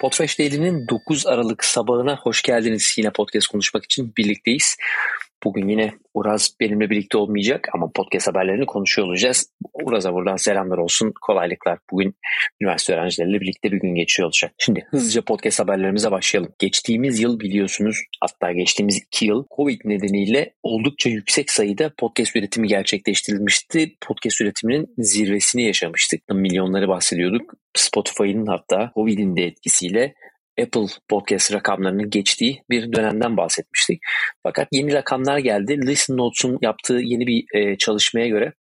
[0.00, 2.94] Podfresh Daily'nin 9 Aralık sabahına hoş geldiniz.
[2.98, 4.76] Yine podcast konuşmak için birlikteyiz.
[5.44, 9.52] Bugün yine Uraz benimle birlikte olmayacak ama podcast haberlerini konuşuyor olacağız.
[9.84, 11.78] Uraz'a buradan selamlar olsun, kolaylıklar.
[11.92, 12.14] Bugün
[12.60, 14.52] üniversite öğrencileriyle birlikte bir gün geçiyor olacak.
[14.58, 16.52] Şimdi hızlıca podcast haberlerimize başlayalım.
[16.58, 23.96] Geçtiğimiz yıl biliyorsunuz, hatta geçtiğimiz iki yıl Covid nedeniyle oldukça yüksek sayıda podcast üretimi gerçekleştirilmişti.
[24.00, 26.20] Podcast üretiminin zirvesini yaşamıştık.
[26.28, 27.54] Milyonları bahsediyorduk.
[27.76, 30.14] Spotify'ın hatta Covid'in de etkisiyle
[30.62, 34.00] Apple Podcast rakamlarının geçtiği bir dönemden bahsetmiştik.
[34.42, 35.78] Fakat yeni rakamlar geldi.
[35.86, 38.52] Listen Notes'un yaptığı yeni bir e, çalışmaya göre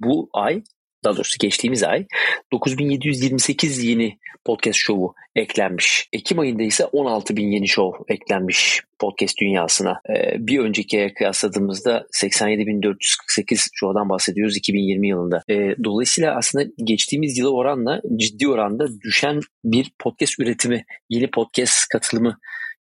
[0.00, 0.62] bu ay
[1.04, 2.06] daha doğrusu geçtiğimiz ay
[2.52, 6.08] 9728 yeni podcast şovu eklenmiş.
[6.12, 10.00] Ekim ayında ise 16000 yeni şov eklenmiş podcast dünyasına.
[10.10, 15.42] Ee, bir önceki aya kıyasladığımızda 87448 şovdan bahsediyoruz 2020 yılında.
[15.50, 22.38] Ee, dolayısıyla aslında geçtiğimiz yıla oranla ciddi oranda düşen bir podcast üretimi, yeni podcast katılımı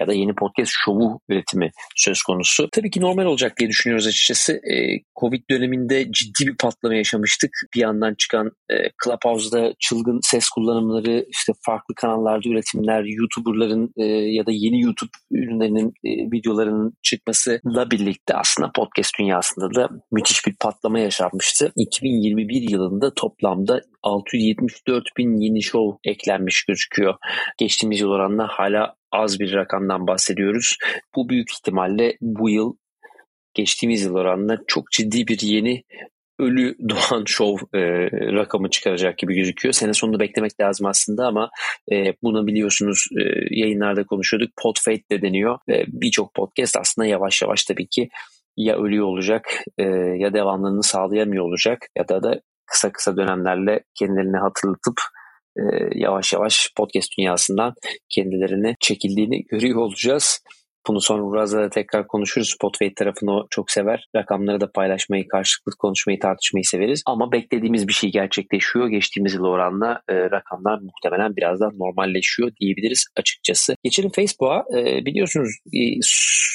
[0.00, 2.68] ya da yeni podcast şovu üretimi söz konusu.
[2.72, 4.52] Tabii ki normal olacak diye düşünüyoruz açıkçası.
[4.52, 7.50] E, Covid döneminde ciddi bir patlama yaşamıştık.
[7.74, 14.46] Bir yandan çıkan e, Clubhouse'da çılgın ses kullanımları, işte farklı kanallarda üretimler, YouTuber'ların e, ya
[14.46, 20.98] da yeni YouTube ürünlerinin e, videolarının çıkmasıyla birlikte aslında podcast dünyasında da müthiş bir patlama
[20.98, 21.72] yaşanmıştı.
[21.76, 27.14] 2021 yılında toplamda 674 bin yeni show eklenmiş gözüküyor.
[27.58, 30.76] Geçtiğimiz yıl oranla hala az bir rakamdan bahsediyoruz.
[31.16, 32.74] Bu büyük ihtimalle bu yıl
[33.54, 35.84] geçtiğimiz yıl oranla çok ciddi bir yeni
[36.38, 39.72] ölü doğan şov e, rakamı çıkaracak gibi gözüküyor.
[39.72, 41.50] Sene sonunu beklemek lazım aslında ama
[41.92, 44.50] e, bunu biliyorsunuz e, yayınlarda konuşuyorduk.
[44.62, 45.58] Podfade de deniyor.
[45.68, 48.08] E, Birçok podcast aslında yavaş yavaş tabii ki
[48.56, 49.44] ya ölüyor olacak
[49.78, 49.84] e,
[50.18, 55.00] ya devamlılığını sağlayamıyor olacak ya da da kısa kısa dönemlerle kendilerini hatırlatıp
[55.94, 57.74] yavaş yavaş podcast dünyasından
[58.08, 60.40] kendilerini çekildiğini görüyor olacağız.
[60.88, 62.50] Bunu sonra biraz da tekrar konuşuruz.
[62.50, 64.04] Spotify tarafını o çok sever.
[64.16, 67.02] Rakamları da paylaşmayı, karşılıklı konuşmayı, tartışmayı severiz.
[67.06, 68.88] Ama beklediğimiz bir şey gerçekleşiyor.
[68.88, 73.74] Geçtiğimiz yıl oranla e, rakamlar muhtemelen birazdan normalleşiyor diyebiliriz açıkçası.
[73.84, 74.78] Geçelim Facebook'a.
[74.78, 75.80] E, biliyorsunuz e,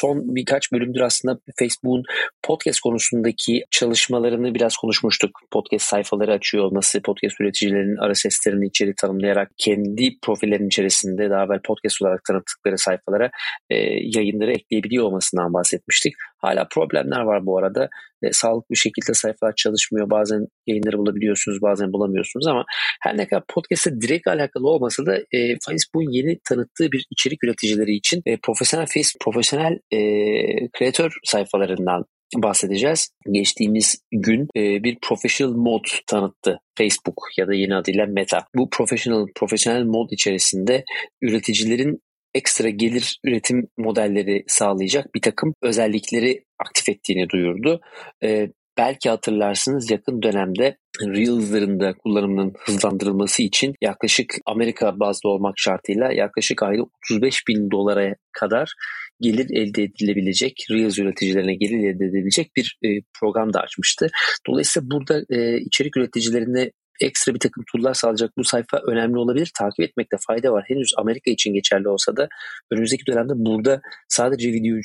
[0.00, 2.02] son birkaç bölümdür aslında Facebook'un
[2.42, 5.30] podcast konusundaki çalışmalarını biraz konuşmuştuk.
[5.50, 12.02] Podcast sayfaları açıyor olması, podcast üreticilerinin seslerini içeri tanımlayarak kendi profillerinin içerisinde daha evvel podcast
[12.02, 13.30] olarak tanıttıkları sayfalara
[13.70, 13.76] e,
[14.16, 16.14] yayınları ekleyebiliyor olmasından bahsetmiştik.
[16.38, 17.88] Hala problemler var bu arada.
[18.22, 20.10] E, sağlıklı bir şekilde sayfalar çalışmıyor.
[20.10, 22.64] Bazen yayınları bulabiliyorsunuz, bazen bulamıyorsunuz ama
[23.02, 27.94] her ne kadar podcast'e direkt alakalı olmasa da e, Facebook'un yeni tanıttığı bir içerik üreticileri
[27.94, 30.92] için e, profesyonel face, profesyonel e,
[31.24, 32.04] sayfalarından
[32.36, 33.10] bahsedeceğiz.
[33.32, 38.44] Geçtiğimiz gün e, bir professional mod tanıttı Facebook ya da yeni adıyla Meta.
[38.56, 40.84] Bu professional profesyonel mod içerisinde
[41.22, 42.02] üreticilerin
[42.34, 47.80] ekstra gelir üretim modelleri sağlayacak bir takım özellikleri aktif ettiğini duyurdu.
[48.22, 48.48] E,
[48.78, 56.62] belki hatırlarsınız yakın dönemde Reels'ların da kullanımının hızlandırılması için yaklaşık Amerika bazlı olmak şartıyla yaklaşık
[56.62, 58.72] ayda 35 bin dolara kadar
[59.20, 62.88] gelir elde edilebilecek, Reels üreticilerine gelir elde edilebilecek bir e,
[63.20, 64.10] program da açmıştı.
[64.48, 66.70] Dolayısıyla burada e, içerik üreticilerine
[67.00, 69.50] ekstra bir takım tool'lar sağlayacak bu sayfa önemli olabilir.
[69.58, 70.64] Takip etmekte fayda var.
[70.68, 72.28] Henüz Amerika için geçerli olsa da
[72.70, 74.76] önümüzdeki dönemde burada sadece video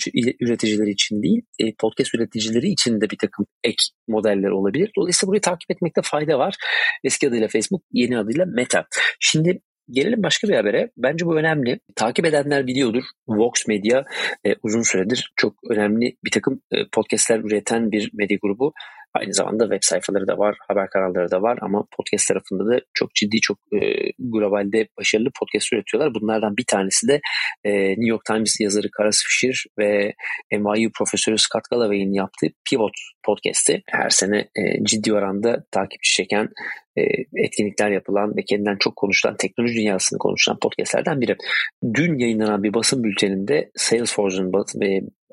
[0.42, 3.78] üreticileri için değil e, podcast üreticileri için de bir takım ek
[4.08, 4.92] modeller olabilir.
[4.98, 6.56] Dolayısıyla burayı takip etmekte fayda var.
[7.04, 8.86] Eski adıyla Facebook, yeni adıyla Meta.
[9.20, 10.92] Şimdi Gelelim başka bir habere.
[10.98, 11.80] Bence bu önemli.
[11.96, 13.04] Takip edenler biliyordur.
[13.28, 14.04] Vox Media
[14.46, 18.74] e, uzun süredir çok önemli bir takım e, podcastler üreten bir medya grubu.
[19.20, 23.16] Aynı zamanda web sayfaları da var, haber kanalları da var ama podcast tarafında da çok
[23.16, 23.78] ciddi, çok e,
[24.20, 26.14] globalde başarılı podcast üretiyorlar.
[26.14, 27.20] Bunlardan bir tanesi de
[27.64, 30.14] e, New York Times yazarı Karas Fisher ve
[30.52, 32.94] NYU profesörü Scott Galloway'in yaptığı Pivot
[33.26, 33.84] podcast'i.
[33.90, 36.50] Her sene e, ciddi oranda takipçi çeken
[37.36, 41.36] etkinlikler yapılan ve kendinden çok konuşulan, teknoloji dünyasını konuşulan podcastlerden biri.
[41.94, 44.54] Dün yayınlanan bir basın bülteninde Salesforce'un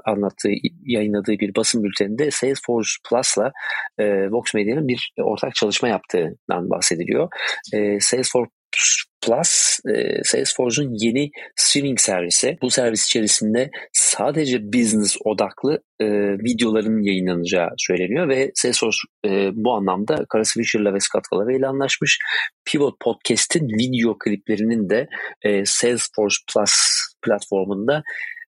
[0.04, 0.50] anlattığı,
[0.82, 3.52] yayınladığı bir basın bülteninde Salesforce Plus'la
[3.98, 7.28] e, Vox Media'nın bir ortak çalışma yaptığından bahsediliyor.
[7.74, 8.50] E, Salesforce
[9.26, 12.58] Plus, e, Salesforce'un yeni streaming servisi.
[12.62, 16.06] Bu servis içerisinde sadece business odaklı e,
[16.38, 22.18] videoların yayınlanacağı söyleniyor ve Salesforce e, bu anlamda Karas Fisher'la ve Scott Galloway ile anlaşmış.
[22.64, 25.08] Pivot Podcast'in video kliplerinin de
[25.42, 26.72] e, Salesforce Plus
[27.22, 28.02] platformunda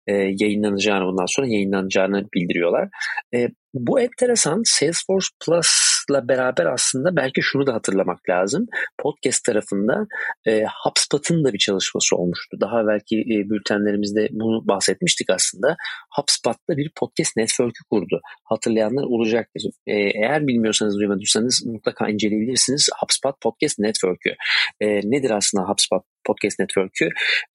[0.06, 2.88] e, yayınlanacağını bundan sonra yayınlanacağını bildiriyorlar.
[3.34, 8.66] E, bu enteresan Salesforce Plus podcast'la beraber aslında belki şunu da hatırlamak lazım.
[8.98, 10.06] Podcast tarafında
[10.46, 12.56] e, HubSpot'un da bir çalışması olmuştu.
[12.60, 15.76] Daha belki e, bültenlerimizde bunu bahsetmiştik aslında.
[16.16, 18.20] HubSpot'ta bir podcast network'ü kurdu.
[18.44, 19.62] Hatırlayanlar olacaktır.
[19.86, 22.88] E, eğer bilmiyorsanız duymadıysanız mutlaka inceleyebilirsiniz.
[23.00, 24.34] HubSpot Podcast Network'ü.
[24.80, 27.08] E, nedir aslında HubSpot Podcast Network'ü?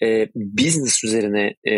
[0.03, 1.75] E, business üzerine e,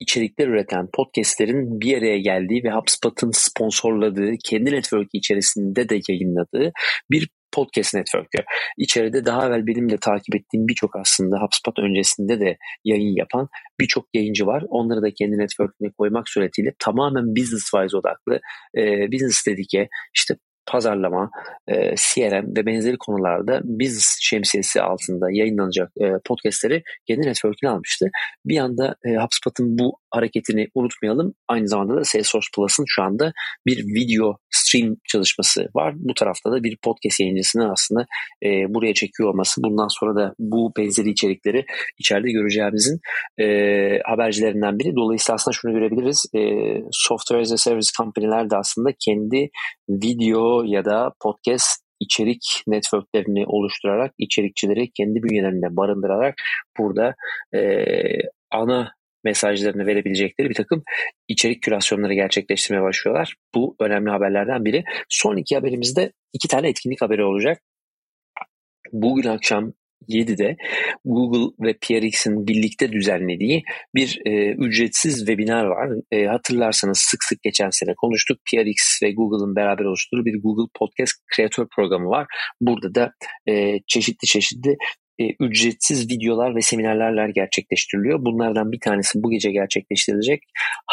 [0.00, 6.72] içerikler üreten podcastlerin bir araya geldiği ve HubSpot'ın sponsorladığı, kendi network içerisinde de yayınladığı
[7.10, 8.38] bir podcast network'ü.
[8.78, 13.48] İçeride daha evvel benim de takip ettiğim birçok aslında HubSpot öncesinde de yayın yapan
[13.80, 14.64] birçok yayıncı var.
[14.68, 18.40] Onları da kendi network'üne koymak suretiyle tamamen business wise odaklı,
[18.76, 20.34] e, business dedike, işte
[20.66, 21.30] pazarlama,
[21.68, 28.06] e, CRM ve benzeri konularda business şemsiyesi altında yayınlanacak e, podcastleri kendi network'üne almıştı.
[28.44, 31.34] Bir anda e, HubSpot'un bu hareketini unutmayalım.
[31.48, 33.32] Aynı zamanda da Salesforce Plus'ın şu anda
[33.66, 35.94] bir video stream çalışması var.
[35.96, 38.06] Bu tarafta da bir podcast yayıncısını aslında
[38.44, 39.62] e, buraya çekiyor olması.
[39.62, 41.64] Bundan sonra da bu benzeri içerikleri
[41.98, 42.98] içeride göreceğimizin
[43.40, 43.46] e,
[44.04, 44.96] habercilerinden biri.
[44.96, 46.26] Dolayısıyla aslında şunu görebiliriz.
[46.36, 46.40] E,
[46.92, 49.50] software as a service company'ler de aslında kendi
[49.88, 56.34] video ya da podcast içerik networklerini oluşturarak içerikçileri kendi bünyelerinde barındırarak
[56.78, 57.14] burada
[57.54, 57.84] e,
[58.50, 58.92] ana
[59.24, 60.82] mesajlarını verebilecekleri bir takım
[61.28, 63.34] içerik kürasyonları gerçekleştirmeye başlıyorlar.
[63.54, 64.84] Bu önemli haberlerden biri.
[65.08, 67.62] Son iki haberimizde iki tane etkinlik haberi olacak.
[68.92, 69.72] Bugün akşam
[70.08, 70.56] 7'de
[71.04, 73.62] Google ve PRX'in birlikte düzenlediği
[73.94, 75.90] bir e, ücretsiz webinar var.
[76.10, 78.38] E, hatırlarsanız sık sık geçen sene konuştuk.
[78.52, 82.26] PRX ve Google'ın beraber oluşturduğu bir Google Podcast Kreatör programı var.
[82.60, 83.12] Burada da
[83.48, 84.76] e, çeşitli çeşitli
[85.20, 88.24] e, ücretsiz videolar ve seminerlerler gerçekleştiriliyor.
[88.24, 90.42] Bunlardan bir tanesi bu gece gerçekleştirilecek.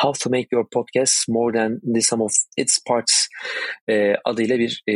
[0.02, 3.28] How to Make Your Podcast More Than the Sum of Its Parts
[3.90, 4.94] e, adıyla bir e,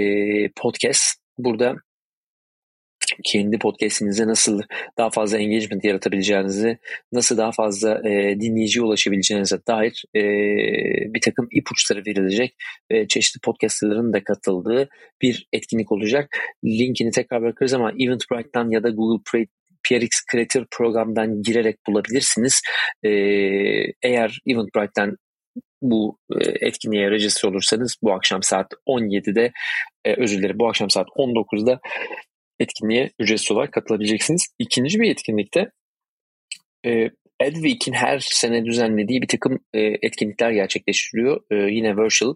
[0.56, 1.22] podcast.
[1.38, 1.75] Burada
[3.24, 4.62] kendi podcast'inize nasıl
[4.98, 6.78] daha fazla engagement yaratabileceğinizi,
[7.12, 10.22] nasıl daha fazla e, dinleyiciye ulaşabileceğinize dair e,
[11.13, 12.56] bir takım ipuçları verilecek
[12.90, 14.90] e, çeşitli podcastların da katıldığı
[15.22, 16.30] bir etkinlik olacak.
[16.66, 19.46] Linkini tekrar bırakırız ama Eventbrite'dan ya da Google Play
[19.84, 22.62] PRX Creator programdan girerek bulabilirsiniz.
[23.04, 23.10] Ee,
[24.04, 25.16] eğer Eventbrite'den
[25.81, 29.52] bu e, etkinliğe register olursanız bu akşam saat 17'de
[30.06, 31.80] e, özür dilerim bu akşam saat 19'da
[32.62, 34.48] etkinliğe ücretsiz olarak katılabileceksiniz.
[34.60, 35.72] İkinci bir etkinlikte
[36.86, 37.10] e,
[37.42, 41.42] Adweek'in her sene düzenlediği bir takım e, etkinlikler gerçekleştiriyor.
[41.52, 42.34] E, yine virtual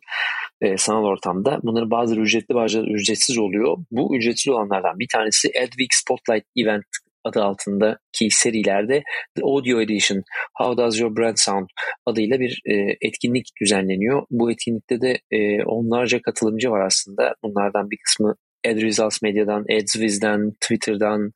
[0.61, 1.59] e, sanal ortamda.
[1.63, 3.77] Bunların bazıları ücretli bazıları ücretsiz oluyor.
[3.91, 6.85] Bu ücretsiz olanlardan bir tanesi Adweek Spotlight Event
[7.23, 9.03] adı altındaki serilerde
[9.35, 10.23] The Audio Edition
[10.57, 11.67] How Does Your Brand Sound
[12.05, 14.25] adıyla bir e, etkinlik düzenleniyor.
[14.31, 17.35] Bu etkinlikte de e, onlarca katılımcı var aslında.
[17.43, 21.31] Bunlardan bir kısmı AdResults Medya'dan, AdsWiz'den, Twitter'dan,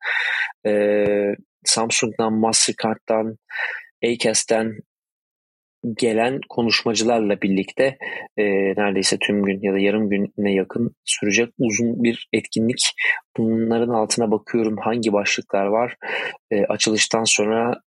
[0.66, 1.06] e,
[1.66, 3.38] Samsung'dan, Mastercard'dan,
[4.04, 4.78] Acast'ten
[5.98, 7.98] gelen konuşmacılarla birlikte
[8.38, 8.44] e,
[8.78, 12.81] neredeyse tüm gün ya da yarım güne yakın sürecek uzun bir etkinlik.
[13.38, 15.96] Bunların altına bakıyorum hangi başlıklar var.
[16.52, 17.81] E, açılıştan sonra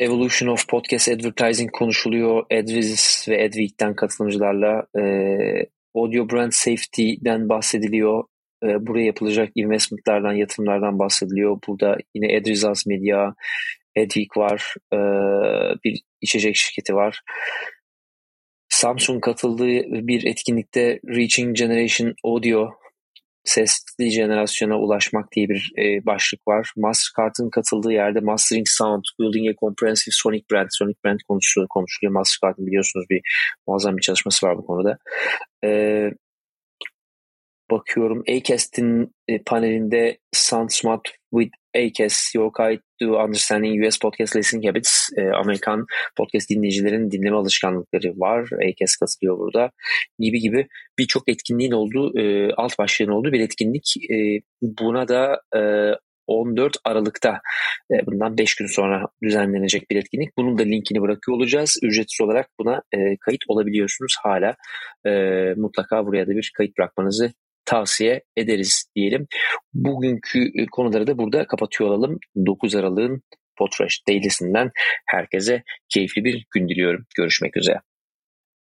[0.00, 2.44] Evolution of Podcast Advertising konuşuluyor.
[2.52, 5.02] AdWiz ve AdWeek'ten katılımcılarla e,
[5.94, 8.24] Audio Brand Safety'den bahsediliyor.
[8.64, 11.58] E, buraya yapılacak investmentlardan, yatırımlardan bahsediliyor.
[11.68, 13.34] Burada yine AdResults Media,
[13.98, 14.98] AdWeek var, e,
[15.84, 17.20] bir içecek şirketi var.
[18.68, 22.70] Samsung katıldığı bir etkinlikte Reaching Generation Audio
[23.44, 26.72] sesli jenerasyona ulaşmak diye bir e, başlık var.
[26.76, 31.68] Mastercard'ın katıldığı yerde Mastering Sound, Building a Comprehensive Sonic Brand, Sonic Brand konuşuluyor.
[31.68, 32.12] konuşuluyor.
[32.12, 33.20] Mastercard'ın biliyorsunuz bir
[33.66, 34.98] muazzam bir çalışması var bu konuda.
[35.64, 36.10] E,
[37.70, 44.66] bakıyorum Acast'in e, panelinde Sound Smart with Acast Your Guide to Understanding US Podcast Listening
[44.66, 48.48] Habits e, Amerikan podcast dinleyicilerin dinleme alışkanlıkları var.
[48.52, 49.70] Acast katılıyor burada
[50.18, 50.66] gibi gibi
[50.98, 53.94] birçok etkinliğin olduğu e, alt başlığın olduğu bir etkinlik.
[54.10, 55.60] E, buna da e,
[56.26, 57.40] 14 Aralık'ta
[57.90, 60.36] e, bundan 5 gün sonra düzenlenecek bir etkinlik.
[60.38, 61.78] Bunun da linkini bırakıyor olacağız.
[61.82, 64.54] Ücretsiz olarak buna e, kayıt olabiliyorsunuz hala.
[65.06, 65.10] E,
[65.56, 67.32] mutlaka buraya da bir kayıt bırakmanızı
[67.64, 69.26] tavsiye ederiz diyelim.
[69.74, 72.18] Bugünkü e, konuları da burada kapatıyor olalım.
[72.46, 73.22] 9 Aralık'ın
[73.58, 74.70] Potrash Daily'sinden
[75.06, 77.06] herkese keyifli bir gün diliyorum.
[77.16, 77.80] Görüşmek üzere.